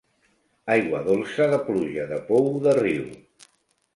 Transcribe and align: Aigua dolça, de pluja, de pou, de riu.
Aigua 0.75 1.01
dolça, 1.09 1.47
de 1.51 1.59
pluja, 1.69 2.07
de 2.13 2.19
pou, 2.31 2.49
de 2.69 2.73
riu. 2.79 3.07